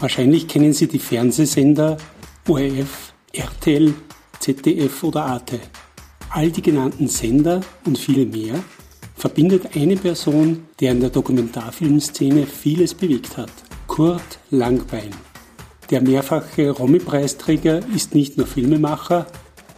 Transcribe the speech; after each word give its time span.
Wahrscheinlich 0.00 0.46
kennen 0.46 0.72
Sie 0.72 0.86
die 0.86 1.00
Fernsehsender 1.00 1.96
ORF, 2.46 3.12
RTL, 3.32 3.92
ZDF 4.38 5.02
oder 5.02 5.24
Arte. 5.24 5.58
All 6.30 6.50
die 6.50 6.62
genannten 6.62 7.08
Sender 7.08 7.62
und 7.84 7.98
viele 7.98 8.24
mehr 8.24 8.62
verbindet 9.16 9.74
eine 9.74 9.96
Person, 9.96 10.68
der 10.78 10.92
in 10.92 11.00
der 11.00 11.10
Dokumentarfilmszene 11.10 12.46
vieles 12.46 12.94
bewegt 12.94 13.36
hat. 13.36 13.50
Kurt 13.88 14.38
Langbein. 14.50 15.10
Der 15.90 16.00
mehrfache 16.00 16.70
Romy-Preisträger 16.70 17.80
ist 17.92 18.14
nicht 18.14 18.36
nur 18.36 18.46
Filmemacher, 18.46 19.26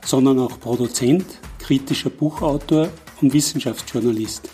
sondern 0.05 0.39
auch 0.39 0.61
Produzent, 0.61 1.25
kritischer 1.59 2.11
Buchautor 2.11 2.91
und 3.23 3.33
Wissenschaftsjournalist. 3.33 4.51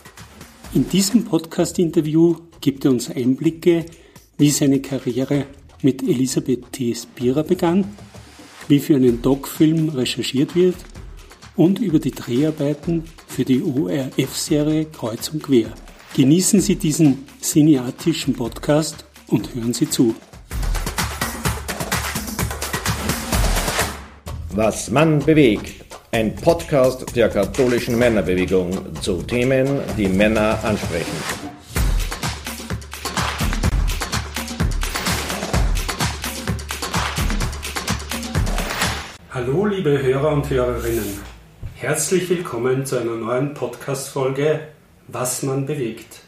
In 0.75 0.89
diesem 0.89 1.25
Podcast-Interview 1.25 2.37
gibt 2.61 2.85
er 2.85 2.93
uns 2.93 3.11
Einblicke, 3.11 3.87
wie 4.39 4.51
seine 4.51 4.81
Karriere 4.81 5.47
mit 5.83 6.03
Elisabeth 6.03 6.73
T. 6.73 6.95
Spira 6.95 7.43
begann, 7.43 7.85
wie 8.69 8.81
für 8.81 8.97
einen 8.97 9.23
Doc-Film 9.23 9.91
recherchiert 9.91 10.55
wird 10.55 10.77
und 11.57 11.79
über 11.79 11.99
die 11.99 12.11
Dreharbeiten 12.11 13.05
für 13.27 13.45
die 13.45 13.62
ORF-Serie 13.62 14.87
Kreuz 14.87 15.29
und 15.29 15.43
Quer. 15.43 15.73
Genießen 16.15 16.61
Sie 16.61 16.77
diesen 16.77 17.27
cineatischen 17.41 18.35
Podcast 18.35 19.05
und 19.29 19.55
hören 19.55 19.73
Sie 19.73 19.89
zu. 19.89 20.15
Was 24.51 24.91
Mann 24.91 25.19
bewegt. 25.19 25.84
Ein 26.12 26.34
Podcast 26.34 27.15
der 27.15 27.29
katholischen 27.29 27.98
Männerbewegung 27.98 28.71
zu 29.03 29.23
Themen, 29.23 29.81
die 29.98 30.09
Männer 30.09 30.59
ansprechen. 30.65 31.45
Liebe 39.87 40.03
Hörer 40.03 40.33
und 40.33 40.51
Hörerinnen. 40.51 41.20
Herzlich 41.77 42.29
willkommen 42.29 42.84
zu 42.84 42.98
einer 42.98 43.15
neuen 43.15 43.55
Podcast-Folge 43.55 44.59
Was 45.06 45.45
man 45.45 45.65
bewegt. 45.65 46.23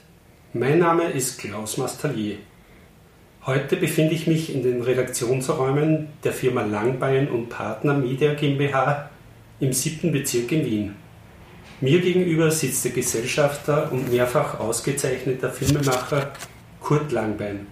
Mein 0.53 0.79
Name 0.79 1.11
ist 1.11 1.41
Klaus 1.41 1.77
Mastalier. 1.77 2.37
Heute 3.47 3.75
befinde 3.75 4.15
ich 4.15 4.29
mich 4.29 4.55
in 4.55 4.63
den 4.63 4.81
Redaktionsräumen 4.81 6.07
der 6.23 6.33
Firma 6.33 6.63
Langbein 6.63 7.29
und 7.29 7.49
Partner 7.49 7.95
Media 7.95 8.35
GmbH 8.35 9.11
im 9.59 9.73
siebten 9.73 10.13
Bezirk 10.13 10.53
in 10.53 10.65
Wien. 10.65 10.95
Mir 11.81 12.01
gegenüber 12.01 12.53
sitzt 12.53 12.85
der 12.85 12.93
Gesellschafter 12.93 13.91
und 13.91 14.13
mehrfach 14.13 14.61
ausgezeichneter 14.61 15.51
Filmemacher 15.51 16.33
Kurt 16.81 17.11
Langbein. 17.11 17.67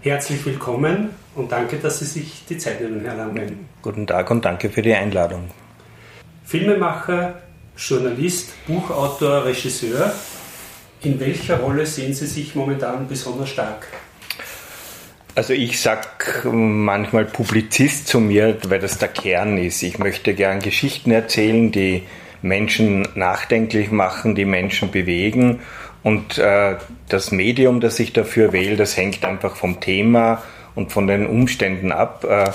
Herzlich 0.00 0.46
willkommen 0.46 1.10
und 1.34 1.50
danke, 1.50 1.76
dass 1.76 1.98
Sie 1.98 2.04
sich 2.04 2.44
die 2.48 2.56
Zeit 2.56 2.80
nehmen, 2.80 3.04
Herr 3.04 3.16
Langbein. 3.16 3.68
Guten 3.82 4.06
Tag 4.06 4.30
und 4.30 4.44
danke 4.44 4.70
für 4.70 4.80
die 4.80 4.94
Einladung. 4.94 5.50
Filmemacher, 6.44 7.42
Journalist, 7.76 8.52
Buchautor, 8.68 9.44
Regisseur. 9.44 10.12
In 11.02 11.18
welcher 11.18 11.58
Rolle 11.58 11.84
sehen 11.84 12.14
Sie 12.14 12.28
sich 12.28 12.54
momentan 12.54 13.08
besonders 13.08 13.48
stark? 13.48 13.88
Also 15.34 15.52
ich 15.52 15.80
sag 15.80 16.44
manchmal 16.44 17.24
Publizist 17.24 18.06
zu 18.06 18.20
mir, 18.20 18.56
weil 18.68 18.78
das 18.78 18.98
der 18.98 19.08
Kern 19.08 19.58
ist. 19.58 19.82
Ich 19.82 19.98
möchte 19.98 20.32
gern 20.34 20.60
Geschichten 20.60 21.10
erzählen, 21.10 21.72
die 21.72 22.04
Menschen 22.42 23.06
nachdenklich 23.14 23.90
machen, 23.90 24.34
die 24.34 24.44
Menschen 24.44 24.90
bewegen 24.90 25.60
und 26.02 26.38
äh, 26.38 26.76
das 27.08 27.32
Medium, 27.32 27.80
das 27.80 27.98
ich 27.98 28.12
dafür 28.12 28.52
wähle, 28.52 28.76
das 28.76 28.96
hängt 28.96 29.24
einfach 29.24 29.56
vom 29.56 29.80
Thema 29.80 30.42
und 30.74 30.92
von 30.92 31.06
den 31.06 31.26
Umständen 31.26 31.92
ab. 31.92 32.24
Äh, 32.24 32.50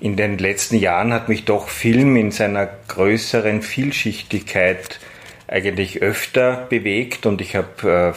in 0.00 0.16
den 0.16 0.38
letzten 0.38 0.76
Jahren 0.76 1.12
hat 1.12 1.28
mich 1.28 1.44
doch 1.44 1.68
Film 1.68 2.16
in 2.16 2.30
seiner 2.30 2.68
größeren 2.88 3.62
Vielschichtigkeit 3.62 5.00
eigentlich 5.46 6.02
öfter 6.02 6.66
bewegt 6.68 7.26
und 7.26 7.40
ich 7.40 7.56
habe 7.56 8.14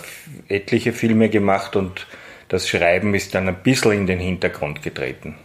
äh, 0.49 0.55
etliche 0.55 0.93
Filme 0.93 1.29
gemacht 1.29 1.75
und 1.75 2.07
das 2.49 2.69
Schreiben 2.69 3.13
ist 3.13 3.35
dann 3.35 3.47
ein 3.47 3.55
bisschen 3.55 3.91
in 3.91 4.07
den 4.07 4.19
Hintergrund 4.19 4.81
getreten. 4.81 5.35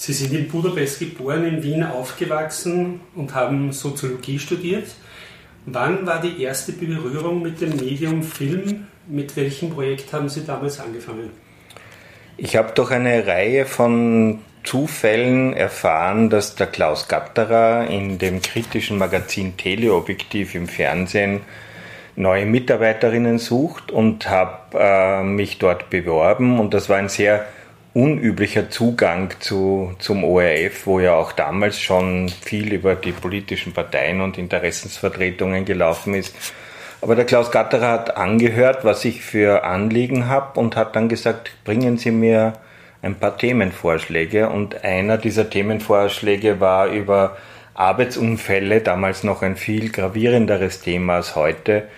Sie 0.00 0.14
sind 0.14 0.32
in 0.32 0.48
Budapest 0.48 0.98
geboren, 0.98 1.44
in 1.44 1.62
Wien 1.62 1.84
aufgewachsen 1.84 3.00
und 3.14 3.34
haben 3.34 3.70
Soziologie 3.70 4.38
studiert. 4.38 4.86
Wann 5.66 6.06
war 6.06 6.22
die 6.22 6.42
erste 6.42 6.72
Berührung 6.72 7.42
mit 7.42 7.60
dem 7.60 7.76
Medium 7.76 8.22
Film? 8.22 8.86
Mit 9.06 9.36
welchem 9.36 9.68
Projekt 9.68 10.10
haben 10.14 10.30
Sie 10.30 10.46
damals 10.46 10.80
angefangen? 10.80 11.28
Ich 12.38 12.56
habe 12.56 12.72
durch 12.72 12.92
eine 12.92 13.26
Reihe 13.26 13.66
von 13.66 14.38
Zufällen 14.64 15.52
erfahren, 15.52 16.30
dass 16.30 16.54
der 16.54 16.68
Klaus 16.68 17.06
Gatterer 17.06 17.86
in 17.86 18.16
dem 18.16 18.40
kritischen 18.40 18.96
Magazin 18.96 19.58
Teleobjektiv 19.58 20.54
im 20.54 20.66
Fernsehen 20.66 21.42
neue 22.16 22.46
Mitarbeiterinnen 22.46 23.38
sucht 23.38 23.90
und 23.90 24.30
habe 24.30 24.78
äh, 24.78 25.22
mich 25.22 25.58
dort 25.58 25.90
beworben 25.90 26.58
und 26.58 26.72
das 26.72 26.88
war 26.88 26.96
ein 26.96 27.10
sehr 27.10 27.44
unüblicher 27.92 28.70
Zugang 28.70 29.30
zu, 29.40 29.94
zum 29.98 30.22
ORF, 30.24 30.86
wo 30.86 31.00
ja 31.00 31.14
auch 31.14 31.32
damals 31.32 31.80
schon 31.80 32.28
viel 32.28 32.72
über 32.72 32.94
die 32.94 33.12
politischen 33.12 33.72
Parteien 33.72 34.20
und 34.20 34.38
Interessensvertretungen 34.38 35.64
gelaufen 35.64 36.14
ist. 36.14 36.34
Aber 37.02 37.16
der 37.16 37.24
Klaus 37.24 37.50
Gatterer 37.50 37.88
hat 37.88 38.16
angehört, 38.16 38.84
was 38.84 39.04
ich 39.04 39.22
für 39.22 39.64
Anliegen 39.64 40.28
habe 40.28 40.60
und 40.60 40.76
hat 40.76 40.94
dann 40.94 41.08
gesagt, 41.08 41.50
bringen 41.64 41.96
Sie 41.96 42.10
mir 42.10 42.52
ein 43.02 43.14
paar 43.14 43.36
Themenvorschläge. 43.38 44.50
Und 44.50 44.84
einer 44.84 45.16
dieser 45.16 45.48
Themenvorschläge 45.48 46.60
war 46.60 46.88
über 46.88 47.36
Arbeitsunfälle, 47.74 48.82
damals 48.82 49.24
noch 49.24 49.42
ein 49.42 49.56
viel 49.56 49.90
gravierenderes 49.90 50.82
Thema 50.82 51.16
als 51.16 51.34
heute, 51.34 51.88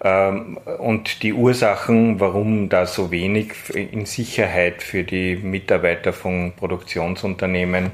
und 0.00 1.22
die 1.22 1.34
Ursachen, 1.34 2.20
warum 2.20 2.70
da 2.70 2.86
so 2.86 3.10
wenig 3.10 3.52
in 3.74 4.06
Sicherheit 4.06 4.82
für 4.82 5.04
die 5.04 5.36
Mitarbeiter 5.36 6.14
von 6.14 6.52
Produktionsunternehmen 6.56 7.90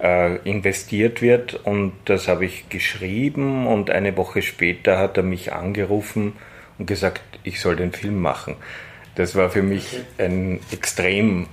äh, 0.00 0.36
investiert 0.48 1.22
wird. 1.22 1.54
Und 1.54 1.92
das 2.04 2.28
habe 2.28 2.44
ich 2.44 2.68
geschrieben 2.68 3.66
und 3.66 3.90
eine 3.90 4.16
Woche 4.16 4.42
später 4.42 4.98
hat 4.98 5.16
er 5.16 5.24
mich 5.24 5.52
angerufen 5.52 6.34
und 6.78 6.86
gesagt, 6.86 7.22
ich 7.42 7.60
soll 7.60 7.74
den 7.74 7.90
Film 7.92 8.20
machen. 8.20 8.54
Das 9.16 9.34
war 9.34 9.50
für 9.50 9.62
mich 9.62 9.98
ein 10.18 10.60
extrem 10.70 11.46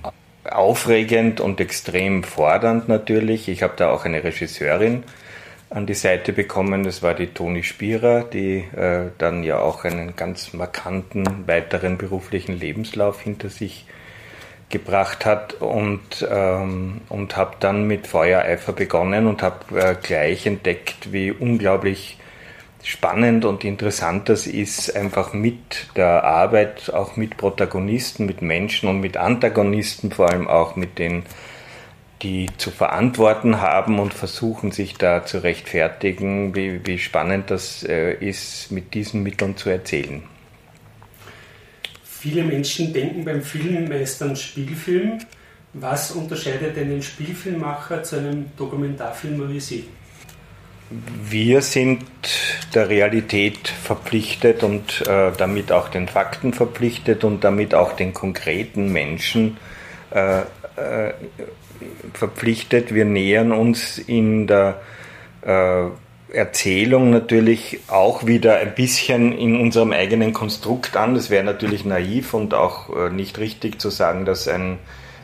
aufregend 0.44 1.40
und 1.40 1.60
extrem 1.60 2.22
fordernd 2.22 2.88
natürlich. 2.88 3.48
Ich 3.48 3.64
habe 3.64 3.74
da 3.76 3.90
auch 3.90 4.04
eine 4.04 4.22
Regisseurin 4.22 5.02
an 5.70 5.86
die 5.86 5.94
Seite 5.94 6.32
bekommen. 6.32 6.84
Das 6.84 7.02
war 7.02 7.14
die 7.14 7.28
Toni 7.28 7.62
Spierer, 7.62 8.24
die 8.24 8.58
äh, 8.58 9.10
dann 9.18 9.42
ja 9.42 9.58
auch 9.60 9.84
einen 9.84 10.16
ganz 10.16 10.52
markanten 10.52 11.46
weiteren 11.46 11.98
beruflichen 11.98 12.58
Lebenslauf 12.58 13.20
hinter 13.20 13.48
sich 13.50 13.86
gebracht 14.70 15.24
hat 15.24 15.54
und, 15.54 16.26
ähm, 16.30 17.00
und 17.08 17.36
habe 17.36 17.56
dann 17.60 17.86
mit 17.86 18.06
Feuereifer 18.06 18.72
begonnen 18.72 19.26
und 19.26 19.42
habe 19.42 19.80
äh, 19.80 19.94
gleich 20.02 20.46
entdeckt, 20.46 21.12
wie 21.12 21.32
unglaublich 21.32 22.18
spannend 22.82 23.44
und 23.44 23.64
interessant 23.64 24.28
das 24.28 24.46
ist, 24.46 24.94
einfach 24.94 25.32
mit 25.32 25.88
der 25.96 26.24
Arbeit, 26.24 26.92
auch 26.92 27.16
mit 27.16 27.36
Protagonisten, 27.36 28.26
mit 28.26 28.42
Menschen 28.42 28.88
und 28.88 29.00
mit 29.00 29.16
Antagonisten, 29.16 30.12
vor 30.12 30.30
allem 30.30 30.46
auch 30.46 30.76
mit 30.76 30.98
den 30.98 31.24
die 32.22 32.48
zu 32.56 32.70
verantworten 32.70 33.60
haben 33.60 33.98
und 33.98 34.14
versuchen, 34.14 34.72
sich 34.72 34.94
da 34.94 35.24
zu 35.24 35.42
rechtfertigen, 35.42 36.54
wie, 36.54 36.84
wie 36.84 36.98
spannend 36.98 37.50
das 37.50 37.84
äh, 37.84 38.14
ist, 38.14 38.72
mit 38.72 38.94
diesen 38.94 39.22
Mitteln 39.22 39.56
zu 39.56 39.70
erzählen. 39.70 40.22
Viele 42.04 42.42
Menschen 42.42 42.92
denken 42.92 43.24
beim 43.24 43.42
Film 43.42 43.88
meist 43.88 44.20
an 44.22 44.34
Spielfilm. 44.34 45.18
Was 45.74 46.10
unterscheidet 46.10 46.76
einen 46.76 47.02
Spielfilmmacher 47.02 48.02
zu 48.02 48.16
einem 48.16 48.46
Dokumentarfilmer 48.56 49.48
wie 49.50 49.60
Sie? 49.60 49.84
Wir 50.90 51.60
sind 51.60 52.02
der 52.74 52.88
Realität 52.88 53.68
verpflichtet 53.68 54.62
und 54.62 55.06
äh, 55.06 55.30
damit 55.36 55.70
auch 55.70 55.88
den 55.88 56.08
Fakten 56.08 56.54
verpflichtet 56.54 57.24
und 57.24 57.44
damit 57.44 57.74
auch 57.74 57.92
den 57.92 58.14
konkreten 58.14 58.90
Menschen 58.90 59.58
äh, 60.10 60.40
äh, 60.40 61.12
verpflichtet. 62.12 62.94
Wir 62.94 63.04
nähern 63.04 63.52
uns 63.52 63.98
in 63.98 64.46
der 64.46 64.80
äh, 65.42 65.86
Erzählung 66.30 67.10
natürlich 67.10 67.80
auch 67.88 68.26
wieder 68.26 68.58
ein 68.58 68.74
bisschen 68.74 69.32
in 69.32 69.60
unserem 69.60 69.92
eigenen 69.92 70.32
Konstrukt 70.32 70.96
an. 70.96 71.14
Das 71.14 71.30
wäre 71.30 71.44
natürlich 71.44 71.84
naiv 71.84 72.34
und 72.34 72.54
auch 72.54 72.94
äh, 72.94 73.10
nicht 73.10 73.38
richtig 73.38 73.80
zu 73.80 73.90
sagen, 73.90 74.24
dass 74.24 74.46
ein 74.46 74.78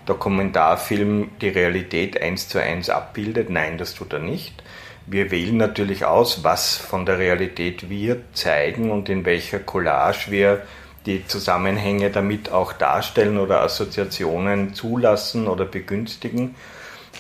Dokumentarfilm 0.06 1.31
die 1.41 1.49
Realität 1.49 2.21
eins 2.21 2.49
zu 2.49 2.59
eins 2.59 2.91
abbildet. 2.91 3.50
Nein, 3.50 3.79
das 3.79 3.95
tut 3.95 4.12
er 4.12 4.19
nicht. 4.19 4.62
Wir 5.07 5.31
wählen 5.31 5.59
natürlich 5.59 6.07
aus, 6.07 6.45
was 6.45 6.77
von 6.77 7.05
der 7.05 7.19
Realität 7.19 7.91
wir 7.91 8.23
zeigen 8.33 8.91
und 8.91 9.11
in 9.11 9.27
welcher 9.27 9.59
Collage 9.59 10.31
wir 10.31 10.62
die 11.06 11.27
Zusammenhänge 11.27 12.11
damit 12.11 12.51
auch 12.51 12.73
darstellen 12.73 13.39
oder 13.39 13.61
Assoziationen 13.62 14.75
zulassen 14.75 15.47
oder 15.47 15.65
begünstigen. 15.65 16.55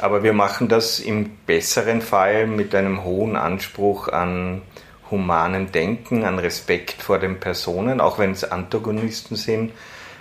Aber 0.00 0.22
wir 0.22 0.32
machen 0.32 0.68
das 0.68 0.98
im 0.98 1.30
besseren 1.46 2.00
Fall 2.00 2.46
mit 2.46 2.74
einem 2.74 3.04
hohen 3.04 3.36
Anspruch 3.36 4.08
an 4.08 4.62
humanem 5.10 5.70
Denken, 5.70 6.24
an 6.24 6.38
Respekt 6.38 7.02
vor 7.02 7.18
den 7.18 7.38
Personen, 7.38 8.00
auch 8.00 8.18
wenn 8.18 8.32
es 8.32 8.44
Antagonisten 8.50 9.36
sind, 9.36 9.72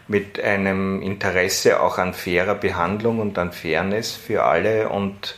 mit 0.07 0.39
einem 0.39 1.01
Interesse 1.01 1.81
auch 1.81 1.97
an 1.97 2.13
fairer 2.13 2.55
Behandlung 2.55 3.19
und 3.19 3.37
an 3.37 3.51
Fairness 3.51 4.11
für 4.11 4.43
alle. 4.43 4.89
Und 4.89 5.37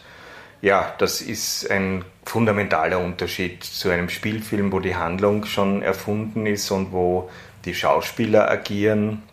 ja, 0.62 0.94
das 0.98 1.22
ist 1.22 1.70
ein 1.70 2.04
fundamentaler 2.26 3.00
Unterschied 3.00 3.64
zu 3.64 3.90
einem 3.90 4.10
Spielfilm, 4.10 4.72
wo 4.72 4.80
die 4.80 4.96
Handlung 4.96 5.46
schon 5.46 5.84
erfunden 5.84 6.48
ist 6.48 6.72
und 6.72 6.92
wo 6.92 7.30
die 7.66 7.74
Schauspieler 7.74 8.50
agieren 8.50 9.24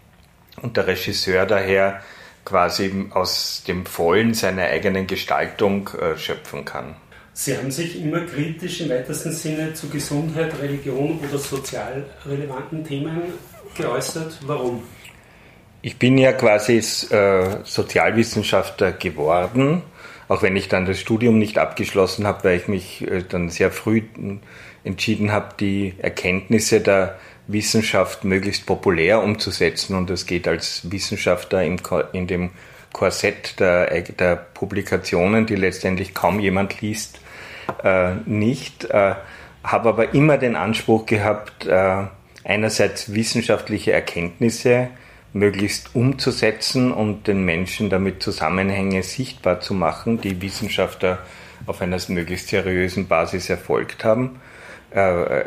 und 0.60 0.76
der 0.76 0.86
Regisseur 0.86 1.46
daher 1.46 2.02
quasi 2.44 3.06
aus 3.10 3.62
dem 3.66 3.86
Vollen 3.86 4.34
seiner 4.34 4.64
eigenen 4.64 5.06
Gestaltung 5.06 5.90
äh, 6.00 6.16
schöpfen 6.18 6.64
kann. 6.64 6.96
Sie 7.34 7.56
haben 7.56 7.70
sich 7.70 8.00
immer 8.02 8.20
kritisch 8.20 8.82
im 8.82 8.90
weitesten 8.90 9.32
Sinne 9.32 9.72
zu 9.72 9.88
Gesundheit, 9.88 10.52
Religion 10.60 11.18
oder 11.18 11.38
sozial 11.38 12.04
relevanten 12.26 12.84
Themen 12.84 13.22
geäußert. 13.76 14.38
Warum? 14.46 14.82
Ich 15.80 15.98
bin 15.98 16.18
ja 16.18 16.32
quasi 16.32 16.76
äh, 16.76 17.64
Sozialwissenschaftler 17.64 18.92
geworden, 18.92 19.82
auch 20.28 20.42
wenn 20.42 20.56
ich 20.56 20.68
dann 20.68 20.84
das 20.84 21.00
Studium 21.00 21.38
nicht 21.38 21.58
abgeschlossen 21.58 22.26
habe, 22.26 22.44
weil 22.44 22.58
ich 22.58 22.68
mich 22.68 23.08
äh, 23.08 23.24
dann 23.26 23.48
sehr 23.48 23.70
früh 23.70 24.02
entschieden 24.84 25.32
habe, 25.32 25.54
die 25.58 25.94
Erkenntnisse 25.98 26.80
der 26.80 27.18
Wissenschaft 27.46 28.24
möglichst 28.24 28.66
populär 28.66 29.22
umzusetzen. 29.22 29.96
Und 29.96 30.10
das 30.10 30.26
geht 30.26 30.46
als 30.48 30.90
Wissenschaftler 30.90 31.64
im, 31.64 31.78
in 32.12 32.26
dem 32.26 32.50
Korsett 32.92 33.58
der, 33.58 34.02
der, 34.02 34.36
Publikationen, 34.36 35.46
die 35.46 35.56
letztendlich 35.56 36.14
kaum 36.14 36.40
jemand 36.40 36.80
liest, 36.80 37.20
äh, 37.82 38.14
nicht. 38.26 38.84
Äh, 38.84 39.14
habe 39.64 39.88
aber 39.88 40.14
immer 40.14 40.38
den 40.38 40.56
Anspruch 40.56 41.06
gehabt, 41.06 41.66
äh, 41.66 42.04
einerseits 42.44 43.14
wissenschaftliche 43.14 43.92
Erkenntnisse 43.92 44.88
möglichst 45.32 45.94
umzusetzen 45.94 46.92
und 46.92 47.26
den 47.26 47.44
Menschen 47.44 47.88
damit 47.88 48.22
Zusammenhänge 48.22 49.02
sichtbar 49.02 49.60
zu 49.60 49.72
machen, 49.72 50.20
die 50.20 50.42
Wissenschaftler 50.42 51.18
auf 51.66 51.80
einer 51.80 51.98
möglichst 52.08 52.48
seriösen 52.48 53.06
Basis 53.06 53.48
erfolgt 53.48 54.04
haben. 54.04 54.40
Äh, 54.94 55.40
äh, 55.40 55.44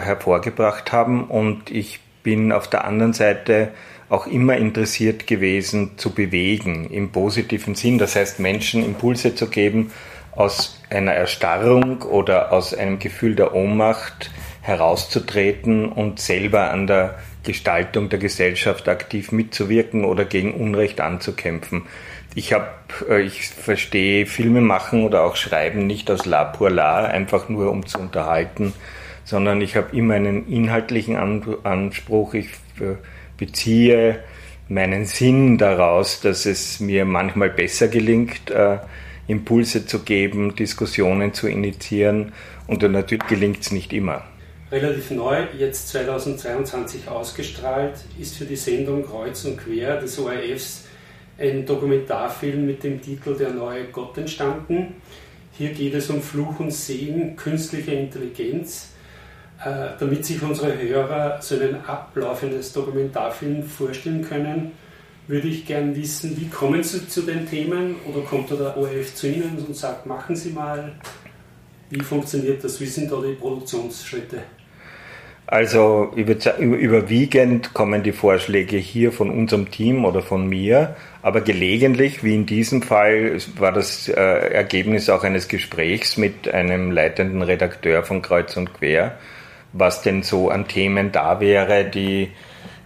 hervorgebracht 0.00 0.92
haben. 0.92 1.24
Und 1.24 1.68
ich 1.68 1.98
bin 2.22 2.52
auf 2.52 2.68
der 2.68 2.84
anderen 2.84 3.12
Seite 3.12 3.72
auch 4.08 4.28
immer 4.28 4.56
interessiert 4.56 5.26
gewesen, 5.26 5.98
zu 5.98 6.14
bewegen 6.14 6.88
im 6.88 7.10
positiven 7.10 7.74
Sinn. 7.74 7.98
Das 7.98 8.14
heißt, 8.14 8.38
Menschen 8.38 8.84
Impulse 8.84 9.34
zu 9.34 9.48
geben, 9.48 9.90
aus 10.30 10.80
einer 10.90 11.12
Erstarrung 11.12 12.02
oder 12.02 12.52
aus 12.52 12.72
einem 12.72 13.00
Gefühl 13.00 13.34
der 13.34 13.52
Ohnmacht 13.52 14.30
herauszutreten 14.62 15.90
und 15.90 16.20
selber 16.20 16.70
an 16.70 16.86
der 16.86 17.18
Gestaltung 17.42 18.10
der 18.10 18.20
Gesellschaft 18.20 18.88
aktiv 18.88 19.32
mitzuwirken 19.32 20.04
oder 20.04 20.24
gegen 20.24 20.54
Unrecht 20.54 21.00
anzukämpfen. 21.00 21.82
Ich 22.34 22.52
habe, 22.52 22.68
äh, 23.08 23.22
ich 23.22 23.48
verstehe 23.48 24.26
Filme 24.26 24.60
machen 24.60 25.04
oder 25.04 25.24
auch 25.24 25.36
Schreiben 25.36 25.86
nicht 25.86 26.10
aus 26.10 26.26
La 26.26 26.44
pour 26.44 26.70
la, 26.70 27.04
einfach 27.04 27.48
nur 27.48 27.70
um 27.70 27.86
zu 27.86 27.98
unterhalten, 27.98 28.72
sondern 29.24 29.60
ich 29.60 29.76
habe 29.76 29.96
immer 29.96 30.14
einen 30.14 30.48
inhaltlichen 30.48 31.16
Anspruch. 31.16 32.34
Ich 32.34 32.48
äh, 32.80 32.96
beziehe 33.36 34.20
meinen 34.68 35.06
Sinn 35.06 35.58
daraus, 35.58 36.20
dass 36.20 36.46
es 36.46 36.80
mir 36.80 37.04
manchmal 37.04 37.50
besser 37.50 37.88
gelingt, 37.88 38.50
äh, 38.50 38.78
Impulse 39.26 39.86
zu 39.86 40.00
geben, 40.00 40.56
Diskussionen 40.56 41.34
zu 41.34 41.48
initiieren 41.48 42.32
und 42.66 42.82
natürlich 42.82 43.26
gelingt 43.26 43.60
es 43.60 43.72
nicht 43.72 43.92
immer. 43.92 44.24
Relativ 44.70 45.10
neu, 45.10 45.44
jetzt 45.56 45.88
2022 45.88 47.08
ausgestrahlt, 47.08 47.94
ist 48.20 48.36
für 48.36 48.44
die 48.44 48.56
Sendung 48.56 49.04
Kreuz 49.06 49.44
und 49.44 49.56
Quer 49.56 49.98
des 49.98 50.18
ORFs 50.18 50.84
ein 51.38 51.64
Dokumentarfilm 51.64 52.66
mit 52.66 52.82
dem 52.82 53.00
Titel 53.00 53.36
Der 53.36 53.50
neue 53.50 53.84
Gott 53.86 54.18
entstanden. 54.18 54.94
Hier 55.52 55.70
geht 55.70 55.94
es 55.94 56.10
um 56.10 56.20
Fluch 56.20 56.60
und 56.60 56.72
Segen 56.72 57.36
künstlicher 57.36 57.92
Intelligenz. 57.92 58.90
Äh, 59.64 59.98
damit 59.98 60.24
sich 60.24 60.40
unsere 60.42 60.78
Hörer 60.78 61.42
so 61.42 61.56
einen 61.56 61.84
Ablauf 61.84 62.44
eines 62.44 62.72
Dokumentarfilms 62.72 63.72
vorstellen 63.72 64.22
können, 64.22 64.72
würde 65.26 65.48
ich 65.48 65.66
gern 65.66 65.96
wissen, 65.96 66.36
wie 66.40 66.48
kommen 66.48 66.82
Sie 66.84 67.08
zu 67.08 67.22
den 67.22 67.48
Themen 67.48 67.96
oder 68.06 68.24
kommt 68.24 68.50
da 68.52 68.54
der 68.54 68.76
ORF 68.76 69.14
zu 69.14 69.28
Ihnen 69.28 69.58
und 69.58 69.76
sagt, 69.76 70.06
machen 70.06 70.36
Sie 70.36 70.50
mal, 70.50 70.92
wie 71.90 72.00
funktioniert 72.00 72.62
das, 72.62 72.80
wie 72.80 72.86
sind 72.86 73.10
da 73.10 73.20
die 73.20 73.34
Produktionsschritte? 73.34 74.42
Also 75.50 76.12
überwiegend 76.14 77.72
kommen 77.72 78.02
die 78.02 78.12
Vorschläge 78.12 78.76
hier 78.76 79.12
von 79.12 79.30
unserem 79.30 79.70
Team 79.70 80.04
oder 80.04 80.20
von 80.20 80.46
mir, 80.46 80.94
aber 81.22 81.40
gelegentlich, 81.40 82.22
wie 82.22 82.34
in 82.34 82.44
diesem 82.44 82.82
Fall, 82.82 83.38
war 83.56 83.72
das 83.72 84.08
äh, 84.10 84.12
Ergebnis 84.12 85.08
auch 85.08 85.24
eines 85.24 85.48
Gesprächs 85.48 86.18
mit 86.18 86.52
einem 86.52 86.90
leitenden 86.90 87.40
Redakteur 87.40 88.02
von 88.02 88.20
Kreuz 88.20 88.58
und 88.58 88.74
Quer, 88.74 89.16
was 89.72 90.02
denn 90.02 90.22
so 90.22 90.50
an 90.50 90.68
Themen 90.68 91.12
da 91.12 91.40
wäre, 91.40 91.86
die 91.86 92.28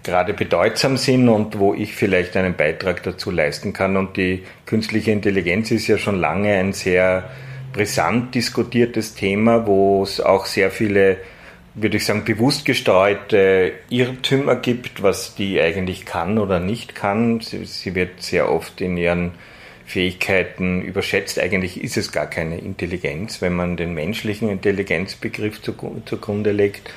gerade 0.04 0.32
bedeutsam 0.32 0.96
sind 0.96 1.28
und 1.28 1.58
wo 1.58 1.74
ich 1.74 1.96
vielleicht 1.96 2.36
einen 2.36 2.54
Beitrag 2.54 3.02
dazu 3.02 3.32
leisten 3.32 3.72
kann. 3.72 3.96
Und 3.96 4.16
die 4.16 4.44
künstliche 4.66 5.10
Intelligenz 5.10 5.72
ist 5.72 5.88
ja 5.88 5.98
schon 5.98 6.20
lange 6.20 6.54
ein 6.54 6.72
sehr 6.72 7.28
brisant 7.72 8.36
diskutiertes 8.36 9.16
Thema, 9.16 9.66
wo 9.66 10.04
es 10.04 10.20
auch 10.20 10.46
sehr 10.46 10.70
viele 10.70 11.16
würde 11.74 11.96
ich 11.96 12.04
sagen, 12.04 12.24
bewusst 12.24 12.64
gestreute 12.64 13.72
Irrtümer 13.88 14.56
gibt, 14.56 15.02
was 15.02 15.34
die 15.34 15.60
eigentlich 15.60 16.04
kann 16.04 16.38
oder 16.38 16.60
nicht 16.60 16.94
kann. 16.94 17.40
Sie, 17.40 17.64
sie, 17.64 17.94
wird 17.94 18.22
sehr 18.22 18.50
oft 18.50 18.80
in 18.80 18.96
ihren 18.96 19.32
Fähigkeiten 19.86 20.82
überschätzt. 20.82 21.38
Eigentlich 21.38 21.82
ist 21.82 21.96
es 21.96 22.12
gar 22.12 22.26
keine 22.26 22.58
Intelligenz, 22.58 23.40
wenn 23.40 23.54
man 23.54 23.76
den 23.76 23.94
menschlichen 23.94 24.50
Intelligenzbegriff 24.50 25.62
zugrunde 25.62 26.52
legt. 26.52 26.90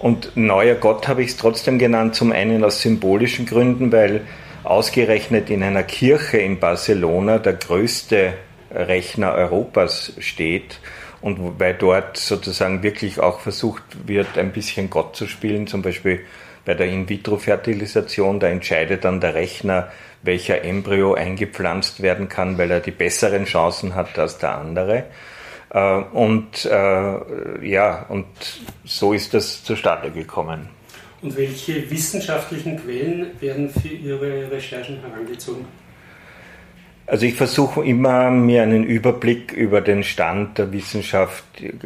Und 0.00 0.36
neuer 0.36 0.74
Gott 0.74 1.08
habe 1.08 1.22
ich 1.22 1.30
es 1.30 1.36
trotzdem 1.36 1.78
genannt, 1.78 2.14
zum 2.14 2.32
einen 2.32 2.64
aus 2.64 2.82
symbolischen 2.82 3.46
Gründen, 3.46 3.90
weil 3.92 4.22
ausgerechnet 4.64 5.50
in 5.50 5.62
einer 5.62 5.82
Kirche 5.82 6.38
in 6.38 6.58
Barcelona 6.58 7.38
der 7.38 7.54
größte 7.54 8.34
Rechner 8.70 9.32
Europas 9.32 10.12
steht 10.18 10.78
und 11.20 11.58
weil 11.58 11.74
dort 11.74 12.16
sozusagen 12.16 12.82
wirklich 12.82 13.20
auch 13.20 13.40
versucht 13.40 13.82
wird, 14.06 14.38
ein 14.38 14.52
bisschen 14.52 14.90
Gott 14.90 15.16
zu 15.16 15.26
spielen, 15.26 15.66
zum 15.66 15.82
Beispiel 15.82 16.20
bei 16.64 16.74
der 16.74 16.88
In-vitro-Fertilisation, 16.88 18.40
da 18.40 18.48
entscheidet 18.48 19.04
dann 19.04 19.20
der 19.20 19.34
Rechner, 19.34 19.90
welcher 20.22 20.64
Embryo 20.64 21.14
eingepflanzt 21.14 22.02
werden 22.02 22.28
kann, 22.28 22.58
weil 22.58 22.70
er 22.70 22.80
die 22.80 22.90
besseren 22.90 23.44
Chancen 23.44 23.94
hat 23.94 24.18
als 24.18 24.38
der 24.38 24.58
andere. 24.58 25.04
Äh, 25.70 26.02
und 26.12 26.64
äh, 26.64 27.66
ja, 27.66 28.06
und 28.08 28.26
so 28.84 29.12
ist 29.12 29.34
das 29.34 29.64
zustande 29.64 30.10
gekommen. 30.10 30.68
Und 31.20 31.36
welche 31.36 31.90
wissenschaftlichen 31.90 32.80
Quellen 32.82 33.28
werden 33.40 33.70
für 33.70 33.88
Ihre 33.88 34.50
Recherchen 34.50 35.00
herangezogen? 35.00 35.64
Also 37.08 37.24
ich 37.24 37.36
versuche 37.36 37.82
immer, 37.86 38.30
mir 38.30 38.62
einen 38.62 38.84
Überblick 38.84 39.52
über 39.52 39.80
den 39.80 40.04
Stand 40.04 40.58
der 40.58 40.72
Wissenschaft 40.72 41.42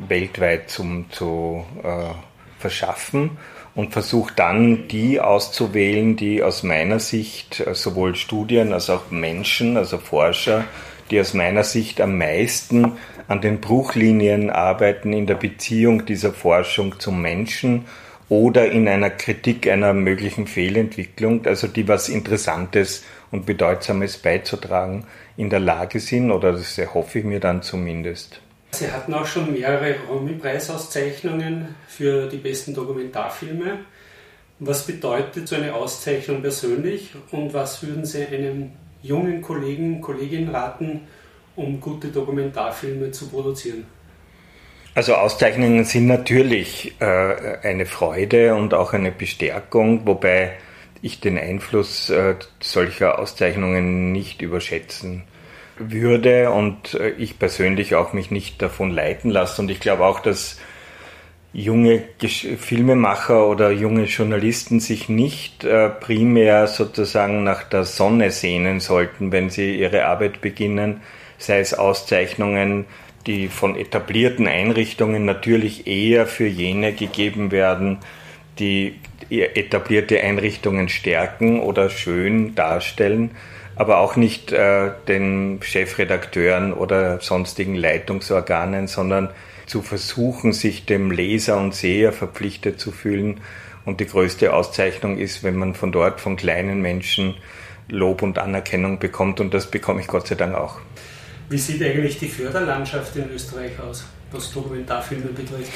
weltweit 0.08 0.68
zum, 0.68 1.06
zu 1.12 1.64
äh, 1.84 2.12
verschaffen 2.58 3.30
und 3.76 3.92
versuche 3.92 4.32
dann 4.34 4.88
die 4.88 5.20
auszuwählen, 5.20 6.16
die 6.16 6.42
aus 6.42 6.64
meiner 6.64 6.98
Sicht 6.98 7.60
äh, 7.60 7.72
sowohl 7.72 8.16
Studien 8.16 8.72
als 8.72 8.90
auch 8.90 9.12
Menschen, 9.12 9.76
also 9.76 9.98
Forscher, 9.98 10.64
die 11.12 11.20
aus 11.20 11.34
meiner 11.34 11.62
Sicht 11.62 12.00
am 12.00 12.18
meisten 12.18 12.92
an 13.28 13.40
den 13.40 13.60
Bruchlinien 13.60 14.50
arbeiten 14.50 15.12
in 15.12 15.28
der 15.28 15.36
Beziehung 15.36 16.04
dieser 16.04 16.32
Forschung 16.32 16.98
zum 16.98 17.22
Menschen 17.22 17.84
oder 18.28 18.72
in 18.72 18.88
einer 18.88 19.10
Kritik 19.10 19.68
einer 19.68 19.92
möglichen 19.92 20.48
Fehlentwicklung, 20.48 21.46
also 21.46 21.68
die 21.68 21.86
was 21.86 22.08
Interessantes 22.08 23.04
und 23.32 23.46
Bedeutsames 23.46 24.18
beizutragen 24.18 25.06
in 25.36 25.50
der 25.50 25.60
Lage 25.60 25.98
sind, 25.98 26.30
oder 26.30 26.52
das 26.52 26.78
hoffe 26.94 27.18
ich 27.18 27.24
mir 27.24 27.40
dann 27.40 27.62
zumindest. 27.62 28.40
Sie 28.70 28.90
hatten 28.90 29.12
auch 29.12 29.26
schon 29.26 29.52
mehrere 29.52 29.96
Romy-Preisauszeichnungen 30.08 31.74
für 31.88 32.28
die 32.28 32.38
besten 32.38 32.74
Dokumentarfilme. 32.74 33.80
Was 34.60 34.86
bedeutet 34.86 35.48
so 35.48 35.56
eine 35.56 35.74
Auszeichnung 35.74 36.40
persönlich 36.40 37.10
und 37.32 37.52
was 37.52 37.82
würden 37.82 38.04
Sie 38.04 38.24
einem 38.26 38.70
jungen 39.02 39.42
Kollegen, 39.42 40.00
Kollegin 40.00 40.48
raten, 40.48 41.02
um 41.56 41.80
gute 41.80 42.08
Dokumentarfilme 42.08 43.10
zu 43.10 43.28
produzieren? 43.28 43.84
Also 44.94 45.14
Auszeichnungen 45.14 45.84
sind 45.84 46.06
natürlich 46.06 46.94
äh, 47.00 47.04
eine 47.62 47.86
Freude 47.86 48.54
und 48.54 48.74
auch 48.74 48.92
eine 48.92 49.10
Bestärkung, 49.10 50.06
wobei 50.06 50.52
ich 51.02 51.20
den 51.20 51.38
Einfluss 51.38 52.10
äh, 52.10 52.36
solcher 52.60 53.18
Auszeichnungen 53.18 54.12
nicht 54.12 54.40
überschätzen 54.40 55.24
würde 55.76 56.50
und 56.50 56.94
äh, 56.94 57.10
ich 57.10 57.38
persönlich 57.38 57.94
auch 57.94 58.12
mich 58.12 58.30
nicht 58.30 58.62
davon 58.62 58.90
leiten 58.90 59.30
lasse. 59.30 59.60
Und 59.60 59.70
ich 59.70 59.80
glaube 59.80 60.04
auch, 60.04 60.20
dass 60.20 60.60
junge 61.52 62.04
Filmemacher 62.18 63.46
oder 63.46 63.70
junge 63.70 64.04
Journalisten 64.04 64.80
sich 64.80 65.08
nicht 65.08 65.64
äh, 65.64 65.90
primär 65.90 66.66
sozusagen 66.66 67.44
nach 67.44 67.64
der 67.64 67.84
Sonne 67.84 68.30
sehnen 68.30 68.80
sollten, 68.80 69.32
wenn 69.32 69.50
sie 69.50 69.76
ihre 69.76 70.06
Arbeit 70.06 70.40
beginnen, 70.40 71.02
sei 71.36 71.60
es 71.60 71.74
Auszeichnungen 71.74 72.86
die 73.26 73.48
von 73.48 73.76
etablierten 73.76 74.46
Einrichtungen 74.46 75.24
natürlich 75.24 75.86
eher 75.86 76.26
für 76.26 76.46
jene 76.46 76.92
gegeben 76.92 77.50
werden, 77.50 77.98
die 78.58 78.98
etablierte 79.30 80.20
Einrichtungen 80.20 80.88
stärken 80.88 81.60
oder 81.60 81.90
schön 81.90 82.54
darstellen, 82.54 83.30
aber 83.76 83.98
auch 83.98 84.16
nicht 84.16 84.52
äh, 84.52 84.90
den 85.08 85.60
Chefredakteuren 85.62 86.72
oder 86.72 87.20
sonstigen 87.20 87.74
Leitungsorganen, 87.74 88.86
sondern 88.86 89.30
zu 89.66 89.80
versuchen, 89.80 90.52
sich 90.52 90.84
dem 90.84 91.10
Leser 91.10 91.56
und 91.56 91.74
Seher 91.74 92.12
verpflichtet 92.12 92.78
zu 92.78 92.92
fühlen. 92.92 93.40
Und 93.84 94.00
die 94.00 94.06
größte 94.06 94.52
Auszeichnung 94.52 95.18
ist, 95.18 95.42
wenn 95.42 95.56
man 95.56 95.74
von 95.74 95.92
dort, 95.92 96.20
von 96.20 96.36
kleinen 96.36 96.82
Menschen 96.82 97.34
Lob 97.88 98.22
und 98.22 98.38
Anerkennung 98.38 98.98
bekommt. 98.98 99.40
Und 99.40 99.54
das 99.54 99.70
bekomme 99.70 100.00
ich 100.00 100.06
Gott 100.06 100.26
sei 100.26 100.34
Dank 100.34 100.54
auch. 100.54 100.78
Wie 101.48 101.58
sieht 101.58 101.82
eigentlich 101.82 102.18
die 102.18 102.28
Förderlandschaft 102.28 103.16
in 103.16 103.30
Österreich 103.30 103.72
aus, 103.80 104.04
was 104.30 104.52
Dokumentarfilme 104.52 105.26
betrifft? 105.26 105.72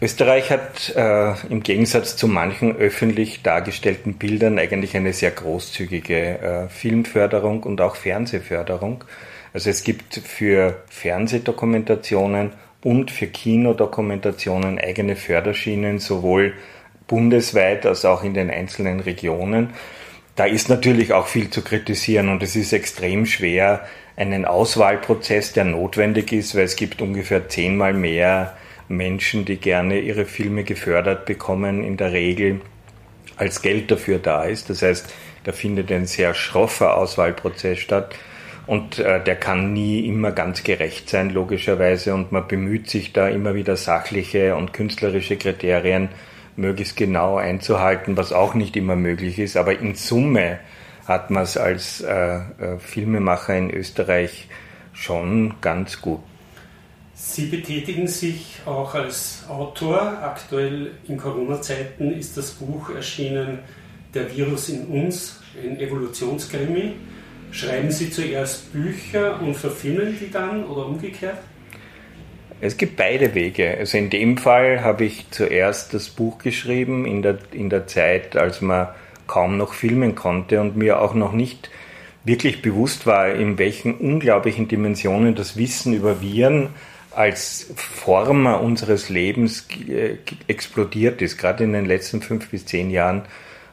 Österreich 0.00 0.50
hat 0.50 0.94
äh, 0.96 1.32
im 1.48 1.62
Gegensatz 1.62 2.16
zu 2.16 2.28
manchen 2.28 2.76
öffentlich 2.76 3.42
dargestellten 3.42 4.14
Bildern 4.14 4.58
eigentlich 4.58 4.96
eine 4.96 5.12
sehr 5.12 5.30
großzügige 5.30 6.38
äh, 6.38 6.68
Filmförderung 6.68 7.62
und 7.62 7.80
auch 7.80 7.96
Fernsehförderung. 7.96 9.04
Also 9.52 9.70
es 9.70 9.84
gibt 9.84 10.14
für 10.16 10.82
Fernsehdokumentationen 10.90 12.52
und 12.82 13.10
für 13.10 13.28
Kinodokumentationen 13.28 14.78
eigene 14.78 15.16
Förderschienen, 15.16 16.00
sowohl 16.00 16.54
bundesweit 17.06 17.86
als 17.86 18.04
auch 18.04 18.24
in 18.24 18.34
den 18.34 18.50
einzelnen 18.50 19.00
Regionen. 19.00 19.70
Da 20.36 20.44
ist 20.46 20.68
natürlich 20.68 21.12
auch 21.12 21.28
viel 21.28 21.50
zu 21.50 21.62
kritisieren 21.62 22.28
und 22.28 22.42
es 22.42 22.56
ist 22.56 22.72
extrem 22.72 23.24
schwer, 23.24 23.86
einen 24.16 24.44
Auswahlprozess, 24.44 25.52
der 25.52 25.64
notwendig 25.64 26.32
ist, 26.32 26.54
weil 26.54 26.64
es 26.64 26.76
gibt 26.76 27.00
ungefähr 27.00 27.48
zehnmal 27.48 27.94
mehr 27.94 28.56
Menschen, 28.88 29.44
die 29.44 29.56
gerne 29.56 30.00
ihre 30.00 30.24
Filme 30.24 30.64
gefördert 30.64 31.26
bekommen, 31.26 31.82
in 31.82 31.96
der 31.96 32.12
Regel, 32.12 32.60
als 33.36 33.62
Geld 33.62 33.90
dafür 33.90 34.18
da 34.18 34.44
ist. 34.44 34.70
Das 34.70 34.82
heißt, 34.82 35.12
da 35.44 35.52
findet 35.52 35.90
ein 35.90 36.06
sehr 36.06 36.34
schroffer 36.34 36.96
Auswahlprozess 36.96 37.78
statt 37.78 38.14
und 38.66 38.98
äh, 38.98 39.22
der 39.22 39.36
kann 39.36 39.72
nie 39.72 40.06
immer 40.06 40.32
ganz 40.32 40.64
gerecht 40.64 41.10
sein, 41.10 41.30
logischerweise. 41.30 42.14
Und 42.14 42.32
man 42.32 42.48
bemüht 42.48 42.88
sich 42.88 43.12
da 43.12 43.28
immer 43.28 43.54
wieder 43.54 43.76
sachliche 43.76 44.56
und 44.56 44.72
künstlerische 44.72 45.36
Kriterien 45.36 46.08
möglichst 46.56 46.96
genau 46.96 47.36
einzuhalten, 47.36 48.16
was 48.16 48.32
auch 48.32 48.54
nicht 48.54 48.76
immer 48.76 48.96
möglich 48.96 49.38
ist. 49.38 49.56
Aber 49.56 49.78
in 49.78 49.94
Summe 49.94 50.60
hat 51.06 51.30
man 51.30 51.42
es 51.42 51.56
als 51.56 52.00
äh, 52.00 52.36
äh, 52.36 52.78
Filmemacher 52.78 53.56
in 53.56 53.70
Österreich 53.70 54.48
schon 54.94 55.54
ganz 55.60 56.00
gut. 56.00 56.20
Sie 57.14 57.46
betätigen 57.46 58.08
sich 58.08 58.60
auch 58.66 58.94
als 58.94 59.44
Autor. 59.48 60.00
Aktuell 60.20 60.90
in 61.06 61.16
Corona-Zeiten 61.16 62.10
ist 62.12 62.36
das 62.36 62.50
Buch 62.52 62.90
erschienen, 62.90 63.60
Der 64.12 64.34
Virus 64.36 64.68
in 64.68 64.86
uns, 64.86 65.40
ein 65.60 65.78
Evolutionskrimi. 65.80 66.92
Schreiben 67.50 67.90
Sie 67.90 68.10
zuerst 68.10 68.72
Bücher 68.72 69.40
und 69.40 69.56
verfilmen 69.56 70.16
die 70.20 70.30
dann 70.30 70.64
oder 70.64 70.86
umgekehrt? 70.86 71.38
Es 72.60 72.76
gibt 72.76 72.96
beide 72.96 73.34
Wege. 73.34 73.76
Also 73.78 73.98
in 73.98 74.10
dem 74.10 74.36
Fall 74.36 74.82
habe 74.82 75.04
ich 75.04 75.30
zuerst 75.30 75.94
das 75.94 76.08
Buch 76.08 76.38
geschrieben 76.38 77.06
in 77.06 77.22
der, 77.22 77.38
in 77.52 77.70
der 77.70 77.86
Zeit, 77.86 78.36
als 78.36 78.60
man 78.60 78.88
kaum 79.26 79.56
noch 79.56 79.74
filmen 79.74 80.14
konnte 80.14 80.60
und 80.60 80.76
mir 80.76 81.00
auch 81.00 81.14
noch 81.14 81.32
nicht 81.32 81.70
wirklich 82.24 82.62
bewusst 82.62 83.06
war, 83.06 83.32
in 83.34 83.58
welchen 83.58 83.94
unglaublichen 83.94 84.66
Dimensionen 84.66 85.34
das 85.34 85.56
Wissen 85.56 85.92
über 85.92 86.20
Viren 86.20 86.70
als 87.16 87.72
Former 87.76 88.60
unseres 88.60 89.08
Lebens 89.08 89.66
äh, 89.88 90.16
explodiert 90.48 91.22
ist. 91.22 91.38
Gerade 91.38 91.64
in 91.64 91.72
den 91.72 91.86
letzten 91.86 92.22
fünf 92.22 92.50
bis 92.50 92.66
zehn 92.66 92.90
Jahren 92.90 93.22